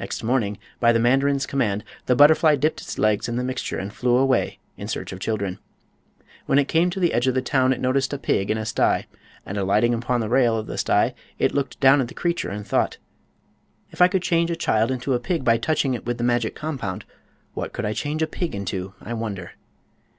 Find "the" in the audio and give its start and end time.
0.92-0.98, 2.06-2.16, 3.36-3.44, 6.98-7.12, 7.34-7.42, 10.20-10.30, 10.68-10.78, 12.08-12.14, 16.16-16.24